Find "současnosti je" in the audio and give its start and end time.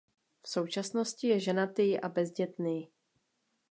0.49-1.39